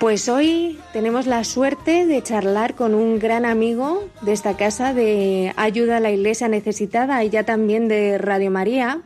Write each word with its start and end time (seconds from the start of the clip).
Pues 0.00 0.28
hoy 0.28 0.78
tenemos 0.92 1.26
la 1.26 1.42
suerte 1.42 2.06
de 2.06 2.22
charlar 2.22 2.76
con 2.76 2.94
un 2.94 3.18
gran 3.18 3.44
amigo 3.44 4.08
de 4.22 4.32
esta 4.32 4.56
casa 4.56 4.94
de 4.94 5.52
Ayuda 5.56 5.96
a 5.96 6.00
la 6.00 6.12
Iglesia 6.12 6.46
Necesitada 6.46 7.24
y 7.24 7.30
ya 7.30 7.42
también 7.42 7.88
de 7.88 8.16
Radio 8.16 8.52
María, 8.52 9.02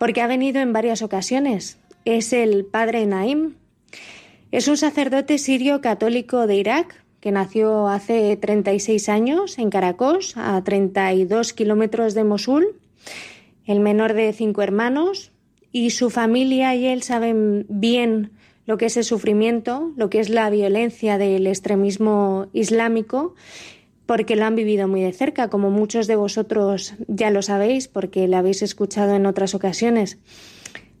porque 0.00 0.20
ha 0.20 0.26
venido 0.26 0.60
en 0.60 0.72
varias 0.72 1.02
ocasiones. 1.02 1.78
Es 2.04 2.32
el 2.32 2.64
padre 2.64 3.06
Naim. 3.06 3.54
Es 4.50 4.66
un 4.66 4.76
sacerdote 4.76 5.38
sirio 5.38 5.80
católico 5.80 6.48
de 6.48 6.56
Irak 6.56 7.04
que 7.20 7.30
nació 7.30 7.86
hace 7.86 8.36
36 8.36 9.08
años 9.08 9.60
en 9.60 9.70
Caracos, 9.70 10.36
a 10.36 10.60
32 10.64 11.52
kilómetros 11.52 12.14
de 12.14 12.24
Mosul, 12.24 12.80
el 13.64 13.78
menor 13.78 14.14
de 14.14 14.32
cinco 14.32 14.62
hermanos, 14.62 15.30
y 15.70 15.90
su 15.90 16.10
familia 16.10 16.74
y 16.74 16.86
él 16.86 17.04
saben 17.04 17.64
bien 17.68 18.32
lo 18.66 18.78
que 18.78 18.86
es 18.86 18.96
el 18.96 19.04
sufrimiento, 19.04 19.92
lo 19.96 20.10
que 20.10 20.20
es 20.20 20.28
la 20.28 20.48
violencia 20.50 21.18
del 21.18 21.46
extremismo 21.46 22.48
islámico, 22.52 23.34
porque 24.06 24.36
lo 24.36 24.44
han 24.44 24.56
vivido 24.56 24.88
muy 24.88 25.02
de 25.02 25.12
cerca, 25.12 25.48
como 25.48 25.70
muchos 25.70 26.06
de 26.06 26.16
vosotros 26.16 26.94
ya 27.06 27.30
lo 27.30 27.42
sabéis, 27.42 27.88
porque 27.88 28.26
lo 28.26 28.36
habéis 28.36 28.62
escuchado 28.62 29.14
en 29.14 29.26
otras 29.26 29.54
ocasiones. 29.54 30.18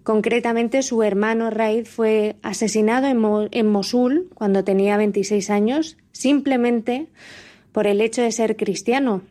Concretamente, 0.02 0.82
su 0.82 1.02
hermano 1.02 1.50
Raid 1.50 1.86
fue 1.86 2.36
asesinado 2.42 3.08
en, 3.50 3.66
Mosul 3.68 4.30
cuando 4.34 4.64
tenía 4.64 4.96
26 4.96 5.50
años, 5.50 5.98
simplemente 6.12 7.08
por 7.72 7.86
el 7.86 8.00
hecho 8.00 8.22
de 8.22 8.32
ser 8.32 8.56
cristiano, 8.56 9.22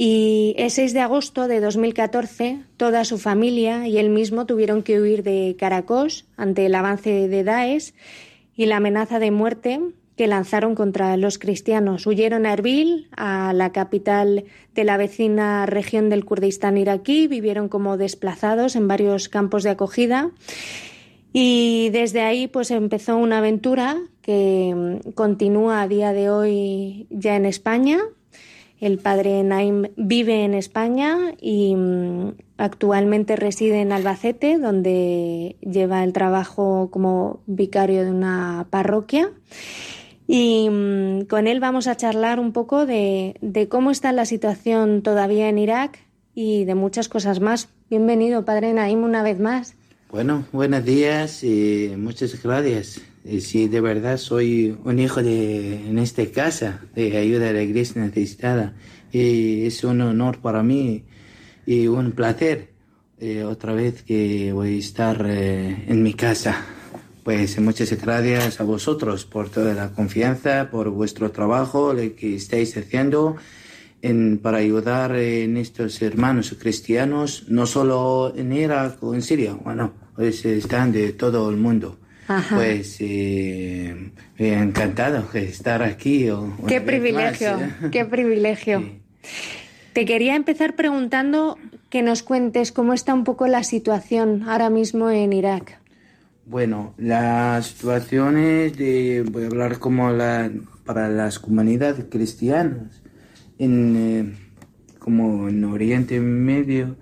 y 0.00 0.54
el 0.58 0.70
6 0.70 0.92
de 0.92 1.00
agosto 1.00 1.48
de 1.48 1.58
2014, 1.58 2.60
toda 2.76 3.04
su 3.04 3.18
familia 3.18 3.88
y 3.88 3.98
él 3.98 4.10
mismo 4.10 4.46
tuvieron 4.46 4.84
que 4.84 5.00
huir 5.00 5.24
de 5.24 5.56
Caracos 5.58 6.24
ante 6.36 6.66
el 6.66 6.76
avance 6.76 7.26
de 7.26 7.42
Daesh 7.42 7.94
y 8.54 8.66
la 8.66 8.76
amenaza 8.76 9.18
de 9.18 9.32
muerte 9.32 9.80
que 10.14 10.28
lanzaron 10.28 10.76
contra 10.76 11.16
los 11.16 11.40
cristianos. 11.40 12.06
Huyeron 12.06 12.46
a 12.46 12.52
Erbil, 12.52 13.08
a 13.16 13.52
la 13.52 13.72
capital 13.72 14.44
de 14.72 14.84
la 14.84 14.98
vecina 14.98 15.66
región 15.66 16.10
del 16.10 16.24
Kurdistán 16.24 16.78
iraquí, 16.78 17.26
vivieron 17.26 17.68
como 17.68 17.96
desplazados 17.96 18.76
en 18.76 18.86
varios 18.86 19.28
campos 19.28 19.64
de 19.64 19.70
acogida 19.70 20.30
y 21.32 21.88
desde 21.90 22.20
ahí 22.20 22.46
pues 22.46 22.70
empezó 22.70 23.16
una 23.16 23.38
aventura 23.38 23.96
que 24.22 25.00
continúa 25.16 25.82
a 25.82 25.88
día 25.88 26.12
de 26.12 26.30
hoy 26.30 27.08
ya 27.10 27.34
en 27.34 27.46
España 27.46 27.98
el 28.80 28.98
padre 28.98 29.42
Naim 29.42 29.88
vive 29.96 30.44
en 30.44 30.54
España 30.54 31.34
y 31.40 31.74
mm, 31.74 32.34
actualmente 32.58 33.36
reside 33.36 33.80
en 33.80 33.92
Albacete, 33.92 34.58
donde 34.58 35.56
lleva 35.60 36.04
el 36.04 36.12
trabajo 36.12 36.88
como 36.90 37.40
vicario 37.46 38.04
de 38.04 38.10
una 38.10 38.66
parroquia. 38.70 39.30
Y 40.26 40.68
mm, 40.70 41.22
con 41.22 41.46
él 41.46 41.58
vamos 41.58 41.86
a 41.86 41.96
charlar 41.96 42.38
un 42.38 42.52
poco 42.52 42.86
de, 42.86 43.66
cómo 43.68 43.90
está 43.90 44.12
la 44.12 44.26
situación 44.26 45.02
todavía 45.02 45.48
en 45.48 45.58
Irak 45.58 45.98
y 46.34 46.64
de 46.64 46.74
muchas 46.74 47.08
cosas 47.08 47.40
más. 47.40 47.68
Bienvenido, 47.90 48.44
padre 48.44 48.72
Naim, 48.72 49.02
una 49.02 49.22
vez 49.22 49.40
más. 49.40 49.74
Bueno, 50.10 50.44
buenos 50.52 50.84
días 50.84 51.42
y 51.42 51.94
muchas 51.96 52.40
gracias. 52.42 53.00
Si 53.40 53.68
de 53.68 53.80
verdad 53.80 54.16
soy 54.16 54.76
un 54.84 54.98
hijo 54.98 55.22
de, 55.22 55.88
en 55.88 55.98
esta 55.98 56.24
casa, 56.26 56.80
de 56.94 57.16
ayuda 57.16 57.50
a 57.50 57.52
la 57.52 57.62
iglesia 57.62 58.02
necesitada. 58.02 58.74
Y 59.12 59.66
es 59.66 59.84
un 59.84 60.00
honor 60.00 60.38
para 60.38 60.62
mí 60.62 61.04
y 61.66 61.86
un 61.86 62.12
placer 62.12 62.70
eh, 63.20 63.44
otra 63.44 63.72
vez 63.72 64.02
que 64.02 64.52
voy 64.52 64.76
a 64.76 64.78
estar 64.78 65.26
eh, 65.28 65.84
en 65.88 66.02
mi 66.02 66.14
casa. 66.14 66.64
Pues 67.24 67.60
muchas 67.60 67.92
gracias 68.00 68.60
a 68.60 68.64
vosotros 68.64 69.26
por 69.26 69.50
toda 69.50 69.74
la 69.74 69.90
confianza, 69.92 70.70
por 70.70 70.88
vuestro 70.88 71.30
trabajo, 71.30 71.94
que 72.16 72.36
estáis 72.36 72.76
haciendo 72.76 73.36
en, 74.02 74.38
para 74.38 74.58
ayudar 74.58 75.16
en 75.16 75.56
estos 75.56 76.00
hermanos 76.00 76.54
cristianos, 76.58 77.44
no 77.48 77.66
solo 77.66 78.32
en 78.36 78.52
Irak 78.52 79.02
o 79.02 79.14
en 79.14 79.22
Siria, 79.22 79.54
bueno, 79.54 79.92
pues 80.14 80.44
están 80.44 80.92
de 80.92 81.12
todo 81.12 81.50
el 81.50 81.56
mundo. 81.56 81.98
Pues 82.54 82.96
eh, 83.00 84.10
encantado 84.36 85.26
de 85.32 85.44
estar 85.44 85.82
aquí. 85.82 86.28
qué 86.66 86.80
privilegio, 86.80 87.58
qué 87.90 88.04
privilegio. 88.04 88.84
Te 89.94 90.04
quería 90.04 90.36
empezar 90.36 90.76
preguntando 90.76 91.58
que 91.88 92.02
nos 92.02 92.22
cuentes 92.22 92.70
cómo 92.70 92.92
está 92.92 93.14
un 93.14 93.24
poco 93.24 93.46
la 93.46 93.64
situación 93.64 94.44
ahora 94.46 94.68
mismo 94.68 95.10
en 95.10 95.32
Irak. 95.32 95.80
Bueno, 96.44 96.94
la 96.98 97.60
situación 97.62 98.36
es 98.38 98.76
de, 98.76 99.24
voy 99.30 99.44
a 99.44 99.46
hablar 99.46 99.78
como 99.78 100.10
la, 100.10 100.50
para 100.84 101.08
las 101.08 101.38
comunidades 101.38 102.06
cristianas, 102.10 103.02
en, 103.58 103.96
eh, 103.96 104.34
como 104.98 105.48
en 105.48 105.64
Oriente 105.64 106.20
Medio, 106.20 106.96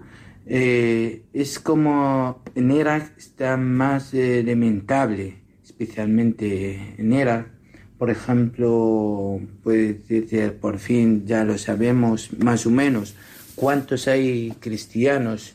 eh, 0.48 1.24
es 1.32 1.58
como 1.58 2.42
en 2.54 2.70
Irak 2.70 3.14
está 3.18 3.56
más 3.56 4.14
eh, 4.14 4.44
lamentable, 4.46 5.38
especialmente 5.64 6.94
en 6.98 7.12
Irak. 7.12 7.50
Por 7.98 8.10
ejemplo, 8.10 9.40
puede 9.62 9.94
decir, 9.94 10.52
por 10.60 10.78
fin 10.78 11.26
ya 11.26 11.44
lo 11.44 11.58
sabemos 11.58 12.30
más 12.38 12.66
o 12.66 12.70
menos, 12.70 13.14
cuántos 13.56 14.06
hay 14.06 14.52
cristianos, 14.60 15.54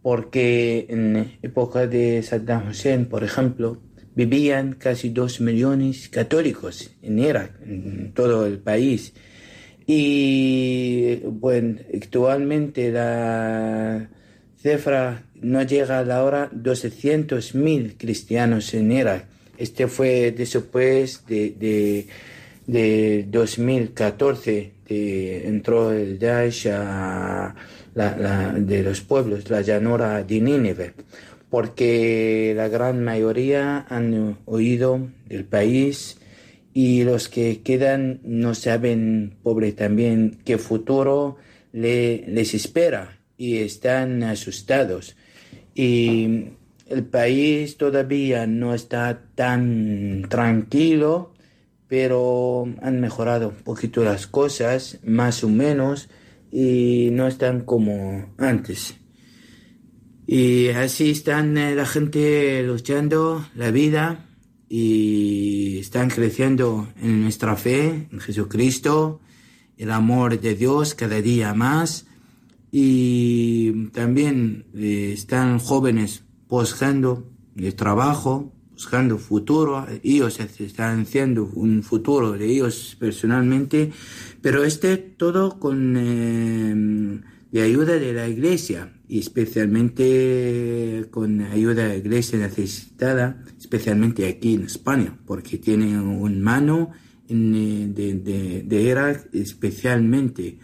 porque 0.00 0.86
en 0.88 1.38
época 1.42 1.86
de 1.86 2.22
Saddam 2.22 2.70
Hussein, 2.70 3.06
por 3.06 3.24
ejemplo, 3.24 3.82
vivían 4.14 4.74
casi 4.74 5.10
dos 5.10 5.40
millones 5.40 6.08
católicos 6.08 6.94
en 7.02 7.18
Irak, 7.18 7.60
en 7.66 8.12
todo 8.14 8.46
el 8.46 8.58
país. 8.58 9.12
Y 9.86 11.16
bueno, 11.24 11.80
actualmente 11.92 12.92
la 12.92 14.08
cifra 14.62 15.24
no 15.40 15.62
llega 15.62 15.98
a 15.98 16.04
la 16.04 16.22
hora 16.22 16.50
200.000 16.52 17.96
cristianos 17.98 18.72
en 18.74 18.92
Irak. 18.92 19.26
Este 19.58 19.88
fue 19.88 20.32
después 20.32 21.26
de, 21.26 22.06
de, 22.66 23.26
2014, 23.28 24.72
de, 24.88 25.48
entró 25.48 25.92
el 25.92 26.18
Daesh 26.18 26.68
a 26.68 27.54
la, 27.94 28.54
de 28.56 28.82
los 28.82 29.00
pueblos, 29.00 29.50
la 29.50 29.62
llanura 29.62 30.22
de 30.22 30.40
Nínive, 30.40 30.92
porque 31.50 32.54
la 32.56 32.68
gran 32.68 33.04
mayoría 33.04 33.84
han 33.88 34.38
huido 34.46 35.08
del 35.26 35.44
país 35.44 36.18
y 36.72 37.02
los 37.02 37.28
que 37.28 37.60
quedan 37.62 38.20
no 38.22 38.54
saben, 38.54 39.34
pobre 39.42 39.72
también, 39.72 40.38
qué 40.44 40.56
futuro 40.56 41.36
le, 41.72 42.24
les 42.28 42.54
espera 42.54 43.21
y 43.42 43.56
están 43.58 44.22
asustados. 44.22 45.16
Y 45.74 46.50
el 46.86 47.04
país 47.10 47.76
todavía 47.76 48.46
no 48.46 48.72
está 48.72 49.24
tan 49.34 50.26
tranquilo, 50.28 51.34
pero 51.88 52.68
han 52.82 53.00
mejorado 53.00 53.48
un 53.48 53.64
poquito 53.64 54.04
las 54.04 54.28
cosas, 54.28 55.00
más 55.02 55.42
o 55.42 55.48
menos, 55.48 56.08
y 56.52 57.08
no 57.10 57.26
están 57.26 57.62
como 57.62 58.32
antes. 58.38 58.94
Y 60.24 60.68
así 60.68 61.10
están 61.10 61.58
eh, 61.58 61.74
la 61.74 61.84
gente 61.84 62.62
luchando 62.62 63.44
la 63.56 63.72
vida 63.72 64.24
y 64.68 65.80
están 65.80 66.10
creciendo 66.10 66.86
en 67.02 67.22
nuestra 67.22 67.56
fe, 67.56 68.06
en 68.12 68.20
Jesucristo, 68.20 69.20
el 69.76 69.90
amor 69.90 70.40
de 70.40 70.54
Dios 70.54 70.94
cada 70.94 71.20
día 71.20 71.54
más 71.54 72.06
y 72.74 73.88
también 73.90 74.64
eh, 74.74 75.10
están 75.12 75.58
jóvenes 75.58 76.24
buscando 76.48 77.28
trabajo, 77.76 78.50
buscando 78.72 79.18
futuro, 79.18 79.86
ellos 80.02 80.40
están 80.40 81.02
haciendo 81.02 81.44
un 81.54 81.82
futuro 81.82 82.32
de 82.32 82.46
ellos 82.46 82.96
personalmente, 82.98 83.92
pero 84.40 84.64
este 84.64 84.96
todo 84.96 85.60
con 85.60 85.96
eh, 85.98 87.20
ayuda 87.60 87.98
de 87.98 88.14
la 88.14 88.26
iglesia 88.26 88.90
y 89.06 89.18
especialmente 89.18 91.06
con 91.10 91.42
ayuda 91.42 91.82
de 91.82 91.88
la 91.88 91.96
iglesia 91.96 92.38
necesitada, 92.38 93.44
especialmente 93.60 94.26
aquí 94.26 94.54
en 94.54 94.62
España, 94.62 95.18
porque 95.26 95.58
tienen 95.58 95.98
un 95.98 96.40
mano 96.40 96.90
eh, 97.28 97.34
de, 97.94 98.14
de, 98.14 98.62
de 98.62 98.82
Irak 98.82 99.28
especialmente 99.34 100.58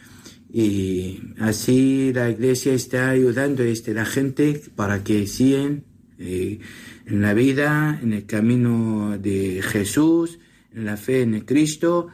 y 0.50 1.20
así 1.38 2.12
la 2.12 2.30
iglesia 2.30 2.72
está 2.72 3.10
ayudando 3.10 3.62
a 3.62 3.66
este, 3.66 3.92
la 3.92 4.06
gente 4.06 4.62
para 4.74 5.04
que 5.04 5.26
sigan 5.26 5.84
eh, 6.18 6.58
en 7.06 7.22
la 7.22 7.34
vida, 7.34 7.98
en 8.02 8.12
el 8.12 8.26
camino 8.26 9.18
de 9.18 9.60
Jesús, 9.62 10.38
en 10.74 10.86
la 10.86 10.96
fe 10.96 11.22
en 11.22 11.40
Cristo. 11.40 12.08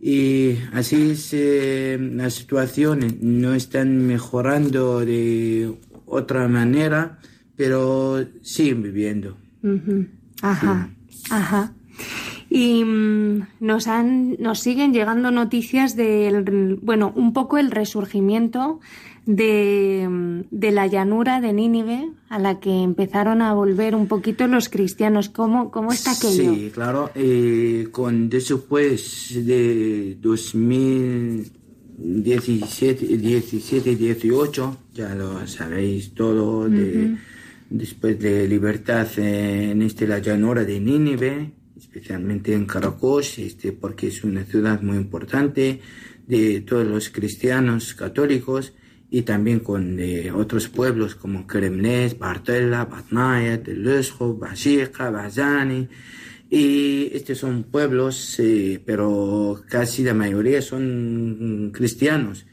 Y 0.00 0.56
así 0.72 1.16
se, 1.16 1.98
las 1.98 2.34
situaciones 2.34 3.20
no 3.20 3.54
están 3.54 4.06
mejorando 4.06 5.00
de 5.04 5.74
otra 6.06 6.46
manera, 6.46 7.18
pero 7.56 8.24
siguen 8.42 8.82
viviendo. 8.82 9.36
Ajá, 10.42 10.90
ajá. 11.30 11.74
Y 12.50 12.84
mm, 12.84 13.46
nos 13.60 13.88
han, 13.88 14.36
nos 14.38 14.60
siguen 14.60 14.92
llegando 14.92 15.30
noticias 15.30 15.96
del, 15.96 16.78
bueno, 16.82 17.12
un 17.14 17.32
poco 17.32 17.58
el 17.58 17.70
resurgimiento 17.70 18.80
de, 19.28 20.44
de, 20.50 20.72
la 20.72 20.86
llanura 20.86 21.42
de 21.42 21.52
Nínive 21.52 22.08
a 22.30 22.38
la 22.38 22.60
que 22.60 22.82
empezaron 22.82 23.42
a 23.42 23.52
volver 23.52 23.94
un 23.94 24.08
poquito 24.08 24.46
los 24.46 24.70
cristianos. 24.70 25.28
¿Cómo, 25.28 25.70
cómo 25.70 25.92
está 25.92 26.12
aquello? 26.12 26.54
Sí, 26.54 26.70
claro. 26.72 27.10
Eh, 27.14 27.88
con 27.92 28.30
después 28.30 29.32
de 29.34 30.16
2017, 30.18 33.18
17, 33.18 33.96
18, 33.96 34.76
ya 34.94 35.14
lo 35.14 35.46
sabéis 35.46 36.14
todo, 36.14 36.66
de, 36.66 37.18
después 37.68 38.18
de 38.18 38.48
libertad 38.48 39.06
en 39.18 39.82
este, 39.82 40.06
la 40.06 40.20
llanura 40.20 40.64
de 40.64 40.80
Nínive, 40.80 41.52
especialmente 41.78 42.52
en 42.54 42.66
Caracos, 42.66 43.38
este, 43.38 43.72
porque 43.72 44.08
es 44.08 44.24
una 44.24 44.44
ciudad 44.44 44.82
muy 44.82 44.96
importante 44.96 45.80
de 46.26 46.60
todos 46.60 46.86
los 46.86 47.08
cristianos 47.08 47.94
católicos 47.94 48.72
y 49.10 49.22
también 49.22 49.60
con 49.60 49.98
eh, 50.00 50.30
otros 50.32 50.68
pueblos 50.68 51.14
como 51.14 51.46
Kremnes, 51.46 52.18
Bartella, 52.18 52.84
Batnaya, 52.84 53.62
Telesco, 53.62 54.36
Bashika, 54.36 55.10
Bazani. 55.10 55.88
Y 56.50 57.10
estos 57.14 57.38
son 57.38 57.64
pueblos, 57.64 58.38
eh, 58.38 58.82
pero 58.84 59.62
casi 59.68 60.02
la 60.02 60.14
mayoría 60.14 60.60
son 60.60 61.70
cristianos. 61.72 62.46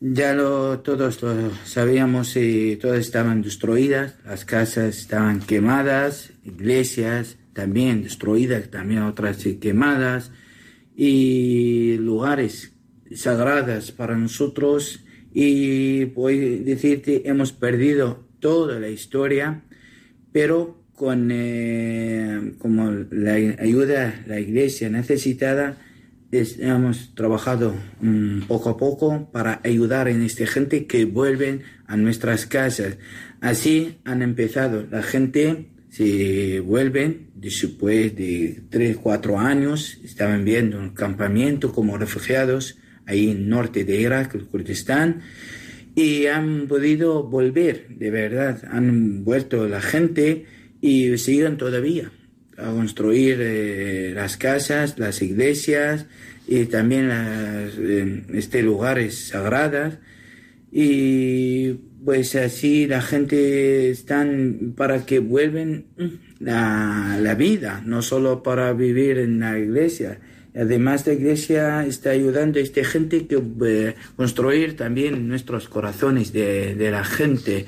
Ya 0.00 0.34
lo, 0.34 0.80
todos 0.80 1.22
lo 1.22 1.50
sabíamos, 1.64 2.34
eh, 2.36 2.78
todas 2.80 3.00
estaban 3.00 3.42
destruidas, 3.42 4.16
las 4.24 4.46
casas 4.46 4.98
estaban 4.98 5.40
quemadas, 5.40 6.32
iglesias 6.44 7.36
también 7.52 8.02
destruidas, 8.02 8.70
también 8.70 9.02
otras 9.02 9.44
quemadas, 9.60 10.32
y 10.96 11.96
lugares 11.98 12.72
sagrados 13.14 13.92
para 13.92 14.16
nosotros 14.16 15.04
y 15.32 16.04
voy 16.04 16.38
a 16.38 16.64
decirte, 16.64 17.28
hemos 17.28 17.52
perdido 17.52 18.26
toda 18.40 18.78
la 18.80 18.88
historia, 18.88 19.62
pero 20.32 20.84
con 20.94 21.30
eh, 21.32 22.54
como 22.58 22.90
la 23.10 23.32
ayuda 23.32 24.22
la 24.26 24.40
iglesia 24.40 24.90
necesitada, 24.90 25.78
hemos 26.32 27.14
trabajado 27.14 27.74
um, 28.02 28.42
poco 28.46 28.70
a 28.70 28.76
poco 28.76 29.30
para 29.32 29.60
ayudar 29.64 30.08
en 30.08 30.22
esta 30.22 30.46
gente 30.46 30.86
que 30.86 31.04
vuelven 31.04 31.62
a 31.86 31.96
nuestras 31.96 32.46
casas. 32.46 32.98
Así 33.40 33.98
han 34.04 34.22
empezado. 34.22 34.86
La 34.90 35.02
gente 35.02 35.70
se 35.90 36.60
vuelven 36.60 37.30
después 37.34 38.14
de 38.16 38.62
tres, 38.70 38.96
cuatro 38.96 39.38
años, 39.38 39.98
estaban 40.04 40.44
viendo 40.44 40.78
un 40.78 40.90
campamento 40.90 41.72
como 41.72 41.98
refugiados 41.98 42.78
ahí 43.06 43.30
en 43.30 43.48
norte 43.48 43.84
de 43.84 44.00
Irak, 44.00 44.34
el 44.36 44.46
Kurdistán, 44.46 45.22
y 45.96 46.26
han 46.26 46.68
podido 46.68 47.24
volver, 47.24 47.88
de 47.88 48.10
verdad, 48.10 48.62
han 48.70 49.24
vuelto 49.24 49.66
la 49.66 49.80
gente 49.80 50.46
y 50.80 51.18
siguen 51.18 51.56
todavía 51.56 52.12
a 52.56 52.70
construir 52.70 53.38
eh, 53.40 54.12
las 54.14 54.36
casas, 54.36 54.98
las 54.98 55.22
iglesias 55.22 56.06
y 56.46 56.66
también 56.66 57.08
las, 57.08 57.74
eh, 57.78 58.24
este 58.34 58.62
lugares 58.62 59.28
sagrados 59.28 59.94
y 60.70 61.76
pues 62.04 62.34
así 62.34 62.86
la 62.86 63.02
gente 63.02 63.90
están 63.90 64.74
para 64.76 65.04
que 65.06 65.18
vuelven 65.18 65.86
la, 66.38 67.18
la 67.20 67.34
vida, 67.34 67.82
no 67.84 68.02
solo 68.02 68.42
para 68.42 68.72
vivir 68.72 69.18
en 69.18 69.40
la 69.40 69.58
iglesia, 69.58 70.18
Además, 70.54 71.06
la 71.06 71.12
iglesia 71.12 71.86
está 71.86 72.10
ayudando 72.10 72.58
a 72.58 72.62
esta 72.62 72.84
gente 72.84 73.26
que 73.26 73.40
eh, 73.66 73.94
construir 74.16 74.76
también 74.76 75.28
nuestros 75.28 75.68
corazones 75.68 76.32
de, 76.32 76.74
de, 76.74 76.90
la 76.90 77.04
gente 77.04 77.66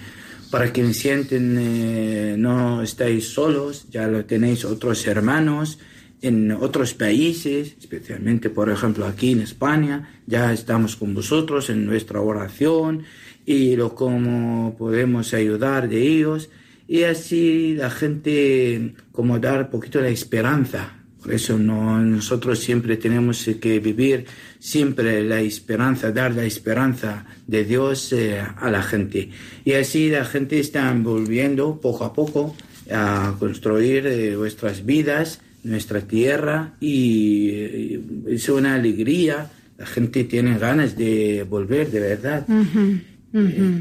para 0.51 0.73
que 0.73 0.93
sienten 0.93 1.57
eh, 1.59 2.35
no 2.37 2.83
estáis 2.83 3.29
solos, 3.29 3.87
ya 3.91 4.09
lo 4.09 4.25
tenéis 4.25 4.65
otros 4.65 5.07
hermanos 5.07 5.79
en 6.23 6.53
otros 6.53 6.95
países, 6.95 7.77
especialmente 7.81 8.51
por 8.51 8.69
ejemplo 8.69 9.07
aquí 9.07 9.33
en 9.33 9.41
España, 9.41 10.21
ya 10.27 10.53
estamos 10.53 10.97
con 10.97 11.15
vosotros 11.15 11.71
en 11.71 11.87
nuestra 11.87 12.21
oración 12.21 13.05
y 13.45 13.77
lo 13.77 13.95
cómo 13.95 14.77
podemos 14.79 15.35
ayudar 15.35 15.89
de 15.89 16.03
ellos 16.03 16.51
y 16.89 17.05
así 17.05 17.75
la 17.75 17.91
gente 17.91 18.95
como 19.13 19.39
dar 19.39 19.71
poquito 19.71 20.01
de 20.01 20.13
esperanza 20.13 21.03
por 21.23 21.33
eso 21.33 21.57
no, 21.57 22.01
nosotros 22.01 22.59
siempre 22.59 22.97
tenemos 22.97 23.49
que 23.61 23.79
vivir 23.79 24.27
siempre 24.59 25.23
la 25.23 25.41
esperanza, 25.41 26.11
dar 26.11 26.35
la 26.35 26.45
esperanza 26.45 27.25
de 27.47 27.65
Dios 27.65 28.13
eh, 28.13 28.41
a 28.41 28.71
la 28.71 28.83
gente. 28.83 29.31
Y 29.65 29.75
así 29.75 30.11
la 30.11 30.25
gente 30.25 30.59
está 30.59 30.93
volviendo 30.93 31.81
poco 31.81 32.05
a 32.05 32.13
poco 32.13 32.57
a 32.91 33.37
construir 33.39 34.07
eh, 34.09 34.33
nuestras 34.33 34.85
vidas, 34.85 35.41
nuestra 35.63 36.01
tierra 36.01 36.75
y 36.81 37.51
eh, 37.51 38.01
es 38.27 38.49
una 38.49 38.75
alegría. 38.75 39.49
La 39.79 39.87
gente 39.87 40.25
tiene 40.25 40.59
ganas 40.59 40.97
de 40.97 41.47
volver, 41.49 41.91
de 41.93 42.01
verdad. 42.01 42.47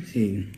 Sí. 0.06 0.50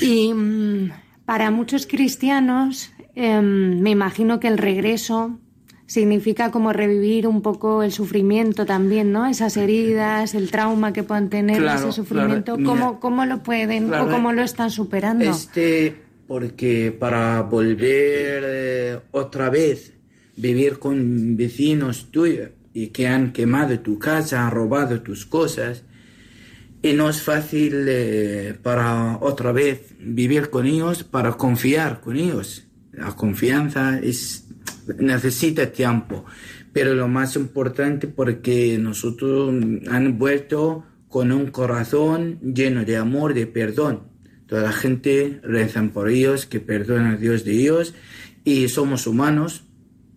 Y 0.00 0.32
mm, 0.32 0.90
para 1.24 1.50
muchos 1.50 1.86
cristianos, 1.86 2.92
em, 3.14 3.80
me 3.80 3.90
imagino 3.90 4.40
que 4.40 4.48
el 4.48 4.58
regreso 4.58 5.38
significa 5.86 6.50
como 6.50 6.72
revivir 6.72 7.26
un 7.26 7.42
poco 7.42 7.82
el 7.82 7.92
sufrimiento 7.92 8.64
también, 8.64 9.12
¿no? 9.12 9.26
Esas 9.26 9.58
heridas, 9.58 10.34
el 10.34 10.50
trauma 10.50 10.94
que 10.94 11.02
puedan 11.02 11.28
tener, 11.28 11.62
ese 11.62 11.92
sufrimiento, 11.92 12.56
¿cómo, 12.98 13.26
lo 13.26 13.42
pueden 13.42 13.92
o 13.92 14.08
cómo 14.08 14.32
lo 14.32 14.42
están 14.42 14.70
superando? 14.70 15.24
Este, 15.24 15.94
porque 16.26 16.96
para 16.98 17.42
volver 17.42 18.42
eh, 18.46 18.98
otra 19.10 19.50
vez, 19.50 19.92
vivir 20.34 20.78
con 20.78 21.36
vecinos 21.36 22.10
tuyos 22.10 22.48
y 22.72 22.86
que 22.86 23.06
han 23.06 23.32
quemado 23.32 23.78
tu 23.80 23.98
casa, 23.98 24.46
han 24.46 24.50
robado 24.50 25.02
tus 25.02 25.26
cosas, 25.26 25.84
y 26.82 26.92
no 26.94 27.08
es 27.08 27.22
fácil 27.22 27.86
eh, 27.88 28.54
para 28.60 29.18
otra 29.20 29.52
vez 29.52 29.94
vivir 30.00 30.50
con 30.50 30.66
ellos, 30.66 31.04
para 31.04 31.32
confiar 31.34 32.00
con 32.00 32.16
ellos. 32.16 32.64
La 32.92 33.14
confianza 33.14 33.98
es 34.00 34.46
necesita 34.98 35.70
tiempo, 35.70 36.24
pero 36.72 36.94
lo 36.94 37.08
más 37.08 37.36
importante 37.36 38.08
porque 38.08 38.78
nosotros 38.78 39.54
han 39.88 40.18
vuelto 40.18 40.84
con 41.08 41.30
un 41.30 41.46
corazón 41.48 42.40
lleno 42.40 42.84
de 42.84 42.96
amor, 42.96 43.34
de 43.34 43.46
perdón. 43.46 44.10
Toda 44.46 44.62
la 44.62 44.72
gente 44.72 45.40
reza 45.42 45.82
por 45.94 46.08
ellos, 46.08 46.46
que 46.46 46.60
perdonen 46.60 47.12
a 47.12 47.16
Dios 47.16 47.44
de 47.44 47.52
ellos 47.52 47.94
y 48.44 48.68
somos 48.68 49.06
humanos 49.06 49.64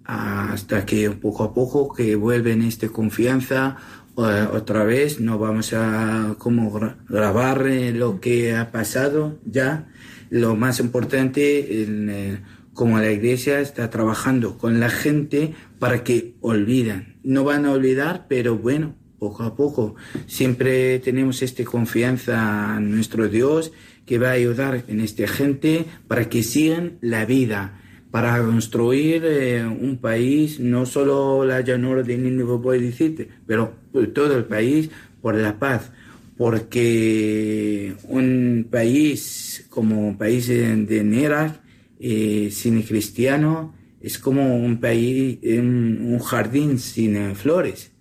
hasta 0.05 0.85
que 0.85 1.09
poco 1.12 1.43
a 1.43 1.53
poco 1.53 1.93
que 1.93 2.15
vuelven 2.15 2.62
esta 2.62 2.89
confianza 2.89 3.77
eh, 4.17 4.47
otra 4.53 4.83
vez 4.83 5.19
no 5.19 5.39
vamos 5.39 5.74
a 5.74 6.35
como 6.38 6.71
grabar 7.09 7.67
eh, 7.67 7.91
lo 7.91 8.21
que 8.21 8.55
ha 8.55 8.71
pasado 8.71 9.39
ya 9.45 9.88
lo 10.29 10.55
más 10.55 10.79
importante 10.79 11.65
eh, 11.69 12.39
como 12.74 13.00
la 13.00 13.12
iglesia 13.12 13.62
está 13.62 13.89
trabajando 13.89 14.57
con 14.57 14.79
la 14.79 14.89
gente 14.89 15.53
para 15.79 16.03
que 16.03 16.35
olviden. 16.41 17.15
No 17.24 17.43
van 17.43 17.65
a 17.65 17.71
olvidar, 17.71 18.25
pero 18.27 18.57
bueno, 18.57 18.95
poco 19.17 19.43
a 19.43 19.55
poco. 19.55 19.95
Siempre 20.27 21.00
tenemos 21.00 21.41
esta 21.41 21.63
confianza 21.63 22.75
en 22.77 22.91
nuestro 22.91 23.29
Dios 23.29 23.71
que 24.05 24.19
va 24.19 24.29
a 24.29 24.33
ayudar 24.33 24.83
en 24.88 25.00
esta 25.00 25.25
gente 25.27 25.85
para 26.07 26.27
que 26.29 26.43
sigan 26.43 26.97
la 27.01 27.25
vida, 27.25 27.81
para 28.15 28.41
construir 28.41 29.25
eh, 29.25 29.65
un 29.65 29.98
país, 29.98 30.57
no 30.57 30.86
solo 30.86 31.43
la 31.43 31.60
llanura 31.60 32.01
de 32.01 32.17
Nínive, 32.17 33.27
pero 33.45 33.74
todo 34.13 34.38
el 34.38 34.45
país 34.45 34.89
por 35.22 35.36
la 35.36 35.60
paz. 35.60 35.91
Porque 36.38 37.93
un 38.07 38.67
país 38.72 39.65
como 39.69 40.17
país 40.17 40.48
de, 40.48 40.77
de 40.86 41.51
eh, 42.00 42.50
sin 42.51 42.84
cristiano 42.84 43.75
es 44.00 44.17
como 44.17 44.55
un 44.63 44.79
país, 44.79 45.38
un, 45.43 46.17
jardín 46.19 46.79
sin 46.79 47.36
flores. 47.36 47.91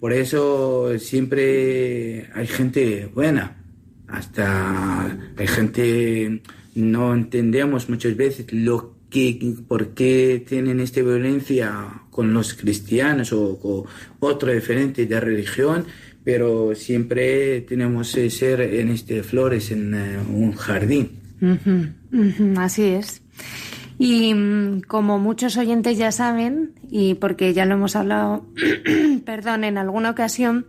Por 0.00 0.14
eso 0.14 0.98
siempre 0.98 2.30
hay 2.32 2.46
gente 2.46 3.10
buena, 3.14 3.62
hasta 4.08 5.14
hay 5.36 5.46
gente 5.46 6.40
no 6.74 7.12
entendemos 7.12 7.90
muchas 7.90 8.16
veces 8.16 8.50
lo 8.50 8.91
que, 9.12 9.54
por 9.68 9.88
qué 9.88 10.44
tienen 10.46 10.80
esta 10.80 11.02
violencia 11.02 12.02
con 12.10 12.32
los 12.32 12.54
cristianos 12.54 13.32
o 13.32 13.58
con 13.58 13.84
otro 14.20 14.52
diferente 14.52 15.06
de 15.06 15.20
religión, 15.20 15.84
pero 16.24 16.74
siempre 16.74 17.60
tenemos 17.62 18.14
que 18.14 18.30
ser 18.30 18.60
en 18.60 18.88
este 18.88 19.22
flores 19.22 19.70
en 19.70 19.94
eh, 19.94 20.18
un 20.18 20.52
jardín. 20.52 21.10
Así 22.56 22.84
es. 22.84 23.22
Y 23.98 24.32
mm, 24.34 24.82
como 24.82 25.18
muchos 25.18 25.56
oyentes 25.56 25.98
ya 25.98 26.10
saben, 26.10 26.72
y 26.90 27.14
porque 27.14 27.52
ya 27.52 27.66
lo 27.66 27.74
hemos 27.74 27.94
hablado, 27.96 28.46
perdón, 29.26 29.64
en 29.64 29.78
alguna 29.78 30.10
ocasión, 30.10 30.66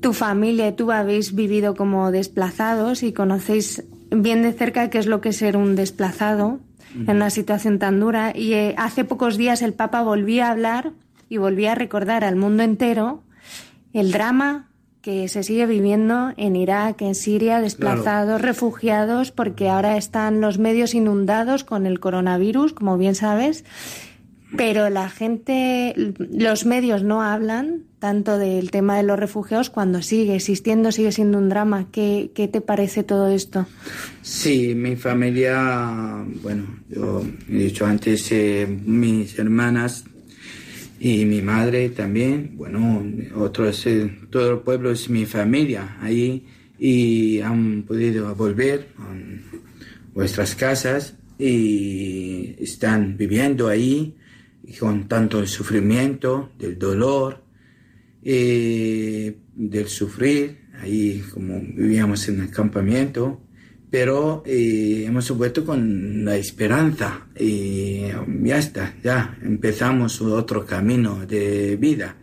tu 0.00 0.12
familia 0.12 0.68
y 0.68 0.72
tú 0.72 0.90
habéis 0.90 1.34
vivido 1.34 1.74
como 1.74 2.10
desplazados 2.10 3.02
y 3.02 3.12
conocéis 3.12 3.84
bien 4.10 4.42
de 4.42 4.52
cerca 4.52 4.90
qué 4.90 4.98
es 4.98 5.06
lo 5.06 5.20
que 5.20 5.30
es 5.30 5.36
ser 5.36 5.56
un 5.56 5.74
desplazado 5.74 6.60
en 6.94 7.16
una 7.16 7.30
situación 7.30 7.78
tan 7.78 8.00
dura. 8.00 8.32
Y 8.34 8.54
eh, 8.54 8.74
hace 8.78 9.04
pocos 9.04 9.36
días 9.36 9.62
el 9.62 9.74
Papa 9.74 10.02
volvía 10.02 10.48
a 10.48 10.50
hablar 10.52 10.92
y 11.28 11.38
volvía 11.38 11.72
a 11.72 11.74
recordar 11.74 12.24
al 12.24 12.36
mundo 12.36 12.62
entero 12.62 13.22
el 13.92 14.12
drama 14.12 14.68
que 15.02 15.28
se 15.28 15.42
sigue 15.42 15.66
viviendo 15.66 16.32
en 16.36 16.54
Irak, 16.54 17.02
en 17.02 17.16
Siria, 17.16 17.60
desplazados, 17.60 18.40
refugiados, 18.40 19.32
porque 19.32 19.68
ahora 19.68 19.96
están 19.96 20.40
los 20.40 20.58
medios 20.58 20.94
inundados 20.94 21.64
con 21.64 21.86
el 21.86 21.98
coronavirus, 21.98 22.72
como 22.72 22.96
bien 22.96 23.16
sabes, 23.16 23.64
pero 24.56 24.90
la 24.90 25.08
gente, 25.08 25.94
los 26.30 26.66
medios 26.66 27.02
no 27.02 27.22
hablan 27.22 27.84
tanto 27.98 28.38
del 28.38 28.70
tema 28.70 28.96
de 28.96 29.04
los 29.04 29.18
refugiados 29.18 29.70
cuando 29.70 30.02
sigue 30.02 30.34
existiendo, 30.34 30.90
sigue 30.92 31.12
siendo 31.12 31.38
un 31.38 31.48
drama. 31.48 31.86
¿Qué, 31.92 32.32
qué 32.34 32.48
te 32.48 32.60
parece 32.60 33.04
todo 33.04 33.28
esto? 33.28 33.66
Sí, 34.22 34.74
mi 34.74 34.96
familia, 34.96 36.24
bueno, 36.42 36.64
yo 36.88 37.22
he 37.48 37.52
dicho 37.52 37.86
antes, 37.86 38.30
eh, 38.32 38.66
mis 38.84 39.38
hermanas 39.38 40.04
y 40.98 41.24
mi 41.24 41.42
madre 41.42 41.90
también, 41.90 42.52
bueno, 42.56 43.04
otros, 43.36 43.86
eh, 43.86 44.18
todo 44.30 44.52
el 44.52 44.58
pueblo 44.58 44.90
es 44.90 45.08
mi 45.08 45.24
familia 45.24 45.96
ahí 46.00 46.46
y 46.78 47.40
han 47.40 47.82
podido 47.82 48.34
volver 48.34 48.88
a 48.98 49.14
vuestras 50.12 50.54
casas 50.54 51.14
y 51.38 52.56
están 52.58 53.16
viviendo 53.16 53.68
ahí 53.68 54.16
con 54.78 55.08
tanto 55.08 55.44
sufrimiento, 55.46 56.50
del 56.58 56.78
dolor, 56.78 57.42
eh, 58.22 59.36
del 59.54 59.88
sufrir, 59.88 60.62
ahí 60.80 61.22
como 61.32 61.60
vivíamos 61.60 62.28
en 62.28 62.40
el 62.40 62.50
campamento, 62.50 63.40
pero 63.90 64.42
eh, 64.46 65.04
hemos 65.06 65.30
vuelto 65.36 65.66
con 65.66 66.24
la 66.24 66.36
esperanza 66.36 67.26
y 67.38 68.04
ya 68.42 68.58
está, 68.58 68.94
ya 69.04 69.38
empezamos 69.42 70.20
otro 70.22 70.64
camino 70.64 71.26
de 71.26 71.76
vida. 71.76 72.16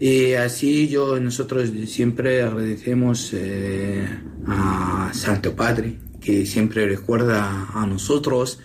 Y 0.00 0.32
así 0.32 0.88
yo, 0.88 1.20
nosotros 1.20 1.70
siempre 1.86 2.42
agradecemos 2.42 3.30
eh, 3.32 4.08
a 4.46 5.12
Santo 5.14 5.54
Padre, 5.54 5.98
que 6.20 6.44
siempre 6.46 6.86
recuerda 6.86 7.68
a 7.72 7.86
nosotros 7.86 8.58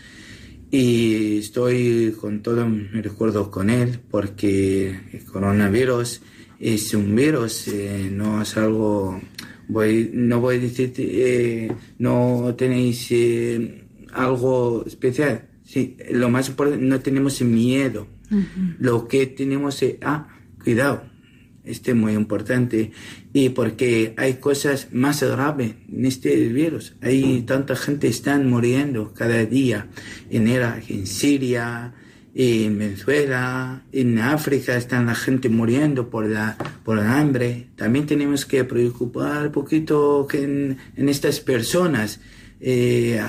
y 0.71 1.39
estoy 1.39 2.15
con 2.19 2.41
todo 2.41 2.67
mi 2.67 3.01
recuerdo 3.01 3.49
con 3.49 3.69
él 3.69 3.99
porque 4.09 4.99
el 5.11 5.25
coronavirus 5.25 6.21
es 6.59 6.93
un 6.93 7.15
virus, 7.15 7.67
eh, 7.69 8.09
no 8.11 8.41
es 8.41 8.57
algo 8.57 9.19
voy, 9.69 10.11
no 10.13 10.41
voy 10.41 10.57
a 10.57 10.59
decir, 10.59 10.93
eh, 10.97 11.71
no 11.99 12.53
tenéis 12.57 13.07
eh, 13.11 13.85
algo 14.11 14.83
especial. 14.85 15.47
Sí, 15.63 15.95
lo 16.11 16.29
más 16.29 16.49
importante, 16.49 16.83
no 16.83 16.99
tenemos 16.99 17.41
miedo. 17.41 18.07
Lo 18.79 19.07
que 19.07 19.27
tenemos 19.27 19.81
es, 19.81 19.95
ah, 20.01 20.27
cuidado, 20.63 21.03
este 21.69 21.91
es 21.91 21.97
muy 21.97 22.13
importante. 22.13 22.91
Y 23.31 23.49
porque 23.49 24.13
hay 24.17 24.35
cosas 24.35 24.87
más 24.91 25.23
graves 25.23 25.75
en 25.91 26.05
este 26.05 26.35
virus. 26.49 26.95
Hay 27.01 27.41
tanta 27.41 27.75
gente 27.75 28.07
están 28.07 28.49
muriendo 28.49 29.13
cada 29.13 29.45
día 29.45 29.87
en 30.29 30.47
Irak, 30.47 30.89
en 30.89 31.05
Siria, 31.05 31.93
en 32.33 32.77
Venezuela, 32.77 33.83
en 33.91 34.19
África 34.19 34.77
están 34.77 35.07
la 35.07 35.15
gente 35.15 35.49
muriendo 35.49 36.09
por 36.09 36.27
la 36.27 36.57
por 36.83 36.97
el 36.99 37.05
hambre. 37.05 37.67
También 37.75 38.05
tenemos 38.05 38.45
que 38.45 38.63
preocupar 38.63 39.47
un 39.47 39.51
poquito 39.51 40.27
que 40.29 40.43
en, 40.43 40.77
estas 41.09 41.39
personas. 41.39 42.19
Eh, 42.61 43.21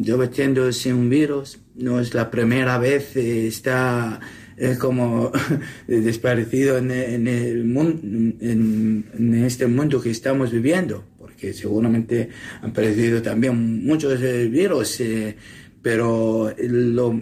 yo 0.00 0.18
metiéndose 0.18 0.92
un 0.92 1.08
virus, 1.08 1.58
no 1.76 2.00
es 2.00 2.14
la 2.14 2.30
primera 2.32 2.78
vez, 2.78 3.16
eh, 3.16 3.46
está 3.46 4.20
eh, 4.56 4.76
como 4.78 5.32
desaparecido 5.86 6.78
en, 6.78 6.90
en, 6.90 7.28
el 7.28 7.64
mundo, 7.64 8.00
en, 8.02 9.44
este 9.44 9.66
mundo 9.66 10.00
que 10.00 10.10
estamos 10.10 10.50
viviendo, 10.50 11.04
porque 11.18 11.52
seguramente 11.52 12.30
han 12.62 12.72
perdido 12.72 13.22
también 13.22 13.84
muchos 13.84 14.20
virus, 14.20 15.00
eh, 15.00 15.36
pero 15.82 16.52
lo 16.58 17.20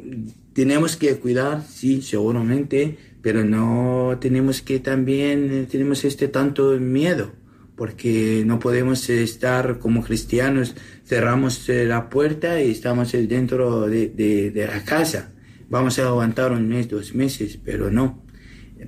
tenemos 0.55 0.97
que 0.97 1.17
cuidar, 1.17 1.63
sí, 1.69 2.01
seguramente, 2.01 2.97
pero 3.21 3.45
no 3.45 4.17
tenemos 4.21 4.63
que 4.63 4.81
también, 4.81 5.51
eh, 5.53 5.67
tenemos 5.71 6.05
este 6.05 6.29
tanto 6.29 6.79
miedo, 6.79 7.33
porque 7.75 8.45
no 8.47 8.61
podemos 8.61 9.11
estar 9.11 9.79
como 9.79 10.05
cristianos, 10.05 10.75
cerramos 11.05 11.69
eh, 11.69 11.87
la 11.87 12.09
puerta 12.09 12.63
y 12.63 12.71
estamos 12.71 13.13
dentro 13.13 13.89
de, 13.89 14.09
de, 14.09 14.67
la 14.67 14.85
casa. 14.85 15.34
Vamos 15.75 15.99
a 15.99 16.07
aguantar 16.07 16.53
un 16.53 16.69
mes, 16.69 16.89
dos 16.89 17.17
meses, 17.17 17.59
pero 17.65 17.91
no. 17.91 18.23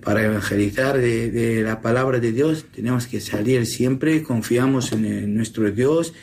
Para 0.05 0.23
evangelizar 0.23 0.97
de, 0.97 1.33
de 1.33 1.63
la 1.63 1.81
palabra 1.81 2.21
de 2.21 2.31
Dios 2.31 2.67
tenemos 2.73 3.09
que 3.09 3.19
salir 3.21 3.67
siempre, 3.67 4.23
confiamos 4.23 4.93
en, 4.93 5.35
nuestro 5.35 5.69
Dios 5.73 6.15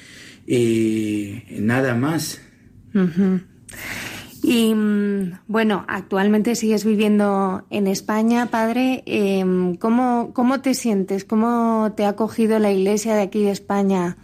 y, 0.48 1.44
nada 1.60 1.96
más. 1.96 2.40
Y 4.42 4.74
mm, 4.74 5.40
bueno, 5.48 5.84
actualmente 5.90 6.56
sigues 6.56 6.86
viviendo 6.86 7.66
en 7.70 7.88
España, 7.88 8.46
padre. 8.46 9.04
Em, 9.06 9.76
¿cómo, 9.76 10.32
¿Cómo 10.34 10.62
te 10.62 10.76
sientes? 10.76 11.26
¿Cómo 11.26 11.92
te 11.98 12.06
ha 12.06 12.10
acogido 12.16 12.58
la 12.60 12.72
iglesia 12.72 13.16
de 13.16 13.24
aquí 13.24 13.44
de 13.44 13.52
España? 13.52 14.16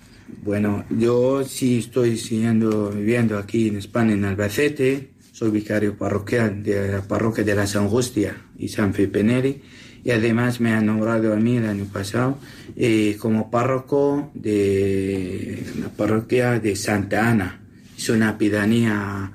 Bueno, 0.42 0.86
yo 0.90 1.44
sí 1.44 1.80
estoy 1.80 2.16
siguiendo 2.16 2.92
viviendo 2.92 3.38
aquí 3.38 3.68
en 3.68 3.76
España, 3.76 4.14
en 4.14 4.24
Albacete. 4.24 5.19
Soy 5.40 5.52
vicario 5.52 5.96
parroquial 5.96 6.64
de 6.64 6.92
la 6.92 7.02
parroquia 7.02 7.46
de 7.46 7.56
la 7.56 7.66
San 7.66 7.84
Angustia 7.84 8.36
y 8.58 8.68
San 8.68 8.94
Felipe 8.94 9.24
Neri. 9.24 9.62
Y 10.04 10.12
además 10.12 10.60
me 10.60 10.74
han 10.74 10.88
nombrado 10.88 11.32
a 11.32 11.38
mí 11.38 11.56
el 11.56 11.66
año 11.66 11.86
pasado 11.86 12.38
eh, 12.76 13.16
como 13.22 13.50
párroco 13.50 14.32
de 14.34 15.64
la 15.80 15.88
parroquia 15.88 16.60
de 16.60 16.76
Santa 16.76 17.30
Ana. 17.30 17.62
Es 17.98 18.10
una 18.10 18.38
pedanía 18.38 19.32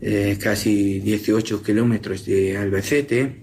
eh, 0.00 0.36
casi 0.42 0.98
18 0.98 1.62
kilómetros 1.62 2.26
de 2.26 2.56
Albacete. 2.56 3.42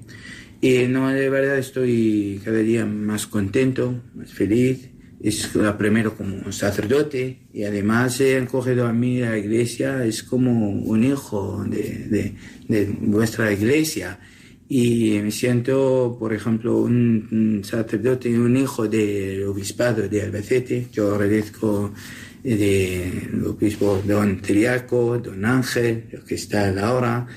Y 0.59 0.87
no, 0.89 1.07
de 1.11 1.29
verdad 1.29 1.59
estoy 1.59 2.41
cada 2.43 2.57
día 2.57 2.85
más 2.85 3.25
contento, 3.25 4.01
más 4.15 4.33
feliz. 4.33 4.89
Es 5.23 5.51
primero 5.77 6.15
como 6.15 6.51
sacerdote 6.51 7.41
y 7.53 7.63
además 7.63 8.19
he 8.21 8.39
acogido 8.39 8.87
a 8.87 8.93
mí 8.93 9.19
la 9.19 9.37
iglesia, 9.37 10.03
es 10.03 10.23
como 10.23 10.69
un 10.71 11.03
hijo 11.03 11.63
de, 11.67 12.33
de, 12.67 12.95
vuestra 13.01 13.51
iglesia. 13.53 14.19
Y 14.67 15.19
me 15.21 15.29
siento, 15.29 16.15
por 16.17 16.33
ejemplo, 16.33 16.77
un, 16.77 17.61
sacerdote 17.63 18.29
y 18.29 18.35
un 18.35 18.57
hijo 18.57 18.87
del 18.87 19.43
obispado 19.43 20.07
de 20.07 20.21
Albacete. 20.23 20.87
Yo 20.91 21.13
agradezco 21.13 21.93
del 22.41 23.45
obispo 23.45 24.01
don 24.07 24.41
Triaco, 24.41 25.19
don 25.19 25.45
Ángel, 25.45 26.05
que 26.25 26.35
está 26.35 26.69
ahora, 26.87 27.27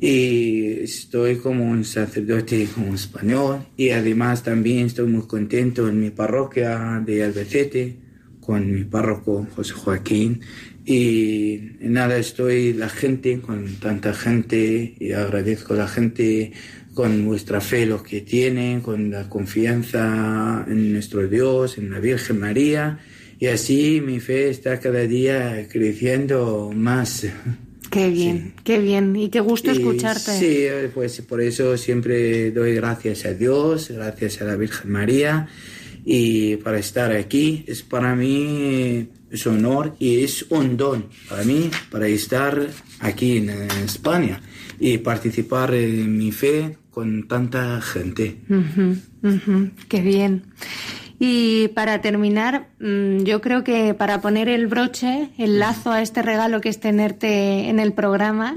y 0.00 0.82
estoy 0.82 1.36
como 1.36 1.64
un 1.64 1.84
sacerdote 1.84 2.66
como 2.74 2.94
español. 2.94 3.66
Y 3.76 3.90
además 3.90 4.42
también 4.42 4.86
estoy 4.86 5.08
muy 5.08 5.26
contento 5.26 5.88
en 5.88 6.00
mi 6.00 6.10
parroquia 6.10 7.02
de 7.04 7.24
Albacete 7.24 7.96
con 8.40 8.70
mi 8.72 8.84
párroco 8.84 9.46
José 9.54 9.72
Joaquín. 9.72 10.40
Y 10.84 11.72
nada 11.80 12.16
estoy 12.16 12.72
la 12.72 12.88
gente 12.88 13.40
con 13.40 13.74
tanta 13.76 14.14
gente 14.14 14.94
y 14.98 15.12
agradezco 15.12 15.74
a 15.74 15.78
la 15.78 15.88
gente 15.88 16.52
con 16.94 17.26
vuestra 17.26 17.60
fe 17.60 17.84
lo 17.84 18.02
que 18.02 18.20
tienen 18.20 18.80
con 18.80 19.10
la 19.10 19.28
confianza 19.28 20.64
en 20.68 20.92
nuestro 20.92 21.26
Dios 21.26 21.76
en 21.76 21.90
la 21.90 21.98
Virgen 21.98 22.38
María. 22.38 23.00
Y 23.38 23.46
así 23.46 24.00
mi 24.00 24.20
fe 24.20 24.48
está 24.48 24.78
cada 24.78 25.00
día 25.00 25.66
creciendo 25.68 26.72
más. 26.74 27.26
Qué 27.96 28.10
bien, 28.10 28.52
qué 28.62 28.78
bien. 28.78 29.16
Y 29.16 29.30
qué 29.30 29.40
gusto 29.40 29.70
escucharte. 29.70 30.38
Sí, 30.38 30.66
pues 30.92 31.22
por 31.22 31.40
eso 31.40 31.78
siempre 31.78 32.50
doy 32.50 32.74
gracias 32.74 33.24
a 33.24 33.32
Dios, 33.32 33.88
gracias 33.88 34.42
a 34.42 34.44
la 34.44 34.54
Virgen 34.54 34.90
María. 34.92 35.48
Y 36.04 36.56
para 36.56 36.78
estar 36.78 37.10
aquí 37.10 37.64
es 37.66 37.82
para 37.82 38.14
mí 38.14 39.08
es 39.30 39.46
honor 39.46 39.96
y 39.98 40.22
es 40.22 40.44
un 40.50 40.76
don 40.76 41.06
para 41.26 41.42
mí 41.42 41.70
para 41.90 42.06
estar 42.06 42.68
aquí 43.00 43.38
en 43.38 43.48
España 43.50 44.42
y 44.78 44.98
participar 44.98 45.74
en 45.74 46.18
mi 46.18 46.32
fe 46.32 46.76
con 46.90 47.26
tanta 47.26 47.80
gente. 47.80 48.40
qué 49.88 50.00
bien. 50.02 50.44
Y 51.18 51.68
para 51.68 52.02
terminar, 52.02 52.66
mm, 52.78 53.24
yo 53.24 53.40
creo 53.40 53.64
que 53.64 53.94
para 53.94 54.20
poner 54.20 54.48
el 54.48 54.66
broche, 54.66 55.30
el 55.38 55.58
lazo 55.58 55.90
a 55.90 56.02
este 56.02 56.20
regalo 56.20 56.60
que 56.60 56.68
es 56.68 56.78
tenerte 56.78 57.70
en 57.70 57.80
el 57.80 57.94
programa, 57.94 58.54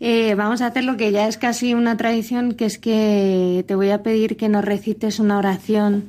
eh, 0.00 0.34
vamos 0.34 0.62
a 0.62 0.66
hacer 0.66 0.84
lo 0.84 0.96
que 0.96 1.12
ya 1.12 1.28
es 1.28 1.36
casi 1.36 1.74
una 1.74 1.96
tradición, 1.96 2.54
que 2.54 2.64
es 2.64 2.78
que 2.78 3.64
te 3.68 3.74
voy 3.76 3.90
a 3.90 4.02
pedir 4.02 4.36
que 4.36 4.48
nos 4.48 4.64
recites 4.64 5.20
una 5.20 5.38
oración 5.38 6.08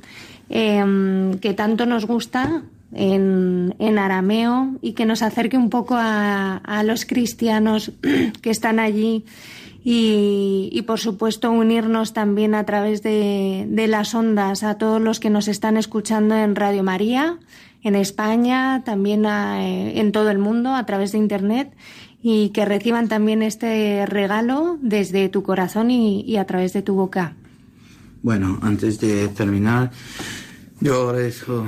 em, 0.50 1.38
que 1.38 1.54
tanto 1.54 1.86
nos 1.86 2.06
gusta 2.06 2.62
en, 2.92 3.74
en, 3.78 3.98
arameo 3.98 4.74
y 4.82 4.92
que 4.92 5.06
nos 5.06 5.22
acerque 5.22 5.56
un 5.56 5.70
poco 5.70 5.94
a, 5.96 6.56
a 6.56 6.82
los 6.82 7.06
cristianos 7.06 7.92
que 8.42 8.50
están 8.50 8.78
allí 8.78 9.24
y, 9.86 10.82
por 10.86 10.98
supuesto 10.98 11.50
unirnos 11.50 12.14
también 12.14 12.54
a 12.54 12.64
través 12.64 13.02
de, 13.02 13.66
las 13.86 14.14
ondas 14.14 14.62
a 14.62 14.78
todos 14.78 15.00
los 15.00 15.20
que 15.20 15.28
nos 15.28 15.46
están 15.46 15.76
escuchando 15.76 16.34
en 16.34 16.56
Radio 16.56 16.82
María, 16.82 17.38
en 17.82 17.94
España, 17.94 18.82
también 18.86 19.26
eh, 19.26 20.00
en 20.00 20.10
todo 20.10 20.30
el 20.30 20.38
mundo 20.38 20.74
a 20.74 20.86
través 20.86 21.12
de 21.12 21.18
Internet 21.18 21.76
y 22.22 22.48
que 22.48 22.64
reciban 22.64 23.08
también 23.08 23.42
este 23.42 24.06
regalo 24.06 24.78
desde 24.80 25.28
tu 25.28 25.42
corazón 25.42 25.90
y, 25.90 26.38
a 26.38 26.46
través 26.46 26.72
de 26.72 26.80
tu 26.80 26.94
boca. 26.94 27.36
Bueno, 28.22 28.58
antes 28.62 28.98
de 29.00 29.28
terminar, 29.28 29.90
yo 30.80 31.10
agradezco, 31.10 31.66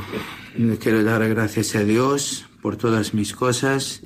quiero 0.81 1.05
dar 1.05 1.29
gracias 1.29 1.77
a 1.77 1.85
Dios 1.85 2.47
por 2.63 2.77
todas 2.77 3.13
mis 3.13 3.35
cosas 3.35 4.01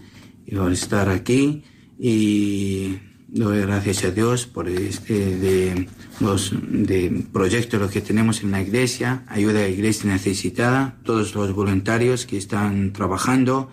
y 0.45 0.57
por 0.57 0.73
estar 0.73 1.09
aquí 1.09 1.63
y 1.97 2.99
doy 3.33 3.61
gracias 3.61 4.05
a 4.05 4.11
Dios 4.11 4.47
por 4.47 4.69
este 4.69 5.37
de 5.37 5.87
los 6.19 6.53
de 6.63 7.25
proyectos 7.33 7.91
que 7.91 8.01
tenemos 8.01 8.43
en 8.43 8.51
la 8.51 8.61
iglesia, 8.61 9.25
ayuda 9.29 9.61
a 9.61 9.63
la 9.63 9.69
iglesia 9.69 10.11
necesitada, 10.11 10.99
todos 11.05 11.35
los 11.35 11.53
voluntarios 11.53 12.27
que 12.27 12.37
están 12.37 12.93
trabajando 12.93 13.71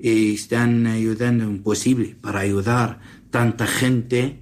y 0.00 0.34
están 0.34 0.86
ayudando 0.86 1.44
en 1.44 1.62
posible 1.62 2.16
para 2.20 2.40
ayudar 2.40 3.00
tanta 3.30 3.66
gente 3.66 4.38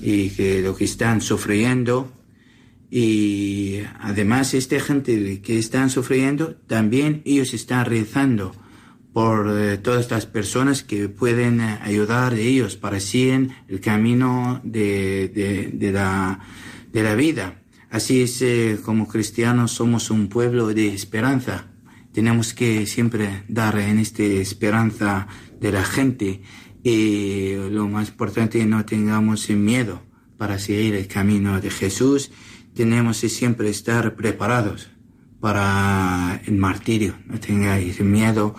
y 0.00 0.30
que 0.30 0.60
lo 0.60 0.74
que 0.74 0.84
están 0.84 1.20
sufriendo. 1.20 2.12
Y 2.90 3.80
además 4.00 4.54
esta 4.54 4.78
gente 4.80 5.40
que 5.40 5.58
están 5.58 5.90
sufriendo 5.90 6.56
también 6.66 7.22
ellos 7.24 7.54
están 7.54 7.86
rezando 7.86 8.54
por 9.14 9.48
eh, 9.48 9.78
todas 9.78 10.00
estas 10.00 10.26
personas 10.26 10.82
que 10.82 11.08
pueden 11.08 11.60
eh, 11.60 11.78
ayudar 11.82 12.32
a 12.32 12.36
ellos 12.36 12.76
para 12.76 12.98
seguir 12.98 13.50
el 13.68 13.80
camino 13.80 14.60
de, 14.64 15.70
de, 15.72 15.92
la, 15.92 16.40
de 16.92 17.02
la 17.04 17.14
vida. 17.14 17.62
Así 17.90 18.22
es, 18.22 18.42
eh, 18.42 18.80
como 18.84 19.06
cristianos 19.06 19.70
somos 19.70 20.10
un 20.10 20.28
pueblo 20.28 20.66
de 20.66 20.88
esperanza. 20.88 21.68
Tenemos 22.12 22.54
que 22.54 22.86
siempre 22.86 23.44
dar 23.46 23.78
en 23.78 24.00
esta 24.00 24.24
esperanza 24.24 25.28
de 25.60 25.70
la 25.70 25.84
gente 25.84 26.42
y 26.82 27.54
lo 27.70 27.86
más 27.88 28.08
importante 28.08 28.66
no 28.66 28.84
tengamos 28.84 29.48
miedo 29.50 30.02
para 30.36 30.58
seguir 30.58 30.96
el 30.96 31.06
camino 31.06 31.60
de 31.60 31.70
Jesús. 31.70 32.32
Tenemos 32.74 33.20
que 33.20 33.28
siempre 33.28 33.68
estar 33.70 34.16
preparados 34.16 34.90
para 35.38 36.40
el 36.46 36.56
martirio. 36.56 37.14
No 37.26 37.38
tengáis 37.38 38.00
miedo 38.00 38.56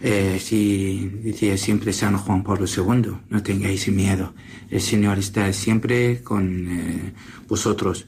eh, 0.00 0.38
si 0.40 1.08
decía 1.24 1.56
siempre 1.56 1.92
San 1.92 2.16
Juan 2.18 2.42
Pablo 2.42 2.66
II, 2.66 3.12
no 3.30 3.42
tengáis 3.42 3.88
miedo, 3.88 4.34
el 4.70 4.80
Señor 4.80 5.18
está 5.18 5.52
siempre 5.52 6.22
con 6.22 6.68
eh, 6.68 7.14
vosotros. 7.48 8.06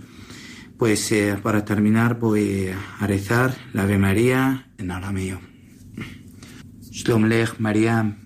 Pues 0.77 1.11
eh, 1.13 1.37
para 1.43 1.65
terminar 1.65 2.19
voy 2.21 2.71
a 3.01 3.07
rezar 3.07 3.57
la 3.73 3.83
Ave 3.83 3.99
María 3.99 4.71
en 4.79 4.91
arameo. 4.91 5.41
Shalom 6.91 7.25
lech 7.25 7.59
María, 7.59 8.17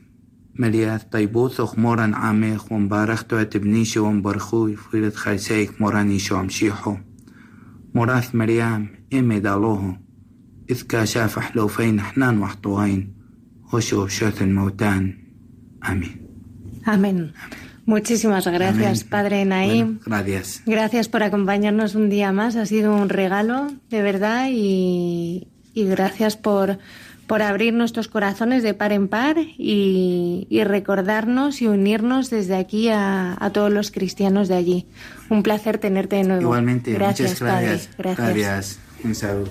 María 0.55 0.99
طيبوث 0.99 1.61
moran 1.77 2.15
عامخ 2.15 2.73
ومبارخت 2.73 3.35
تبنيش 3.35 3.97
ومبرخو 3.97 4.69
يفيرت 4.69 5.17
خيسيك 5.17 5.81
موران 5.81 6.11
يشو 6.11 6.41
أمشيحو 6.41 6.97
مراث 7.95 8.35
مريم 8.35 8.89
إمي 9.13 9.41
دالوه 9.41 9.99
إذ 10.71 10.83
كاشاف 10.83 11.57
لو 11.57 11.69
فين 11.69 12.01
حنان 12.01 12.39
وحطوين 12.39 13.16
Amén. 15.82 16.28
Amén. 16.86 17.34
Muchísimas 17.86 18.46
gracias, 18.46 19.06
Padre 19.06 19.46
Naim. 19.46 20.00
gracias. 20.06 20.62
Gracias 20.66 21.08
por 21.08 21.24
acompañarnos 21.24 21.96
un 21.96 22.10
día 22.10 22.34
más. 22.34 22.58
Ha 22.58 22.66
sido 22.66 22.94
un 22.94 23.08
regalo, 23.08 23.68
de 23.90 24.02
verdad, 24.02 24.48
y, 24.52 25.48
gracias 25.74 26.36
por, 26.36 26.80
por 27.28 27.42
abrir 27.42 27.74
nuestros 27.74 28.10
corazones 28.10 28.62
de 28.62 28.74
par 28.74 28.92
en 28.92 29.08
par 29.08 29.38
y, 29.38 30.48
recordarnos 30.66 31.62
y 31.62 31.68
unirnos 31.68 32.30
desde 32.30 32.56
aquí 32.56 32.90
a, 32.90 33.38
todos 33.54 33.72
los 33.72 33.92
cristianos 33.92 34.50
de 34.50 34.56
allí. 34.56 34.88
Un 35.30 35.42
placer 35.42 35.78
tenerte 35.78 36.18
de 36.18 36.24
nuevo. 36.24 36.42
Igualmente, 36.42 36.92
gracias, 36.92 37.32
muchas 37.32 37.42
gracias. 37.42 37.88
Padre. 37.88 38.16
Gracias. 38.16 38.36
gracias. 38.36 38.80
Un 39.04 39.16
saludo. 39.16 39.46